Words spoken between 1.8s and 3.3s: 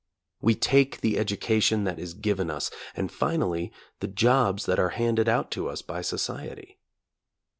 that is given us, and